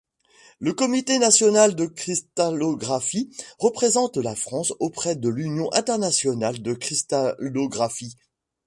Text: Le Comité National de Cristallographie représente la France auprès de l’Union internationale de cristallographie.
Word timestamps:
Le 0.59 0.73
Comité 0.73 1.19
National 1.19 1.75
de 1.75 1.85
Cristallographie 1.85 3.29
représente 3.59 4.17
la 4.17 4.33
France 4.35 4.73
auprès 4.79 5.15
de 5.15 5.29
l’Union 5.29 5.71
internationale 5.73 6.59
de 6.59 6.73
cristallographie. 6.73 8.15